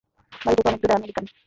[0.33, 1.25] বাড়ি থেকে অনেক দূরে, আমেরিকান।